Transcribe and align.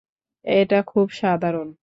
এটা 0.45 0.79
খুবই 0.83 1.13
সাধারণ। 1.15 1.67